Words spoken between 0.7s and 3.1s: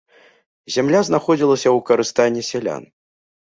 Зямля знаходзілася ў карыстанні сялян.